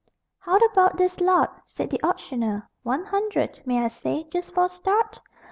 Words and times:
How 0.39 0.57
about 0.57 0.97
this 0.97 1.19
lot? 1.21 1.61
said 1.65 1.91
the 1.91 2.01
auctioneer; 2.01 2.67
_One 2.83 3.05
hundred, 3.05 3.61
may 3.67 3.85
I 3.85 3.87
say, 3.89 4.25
just 4.33 4.51
for 4.55 4.65
a 4.65 4.69
start? 4.69 5.19